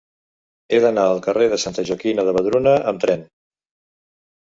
[0.69, 3.27] He d'anar al carrer de Santa Joaquima de Vedruna amb tren.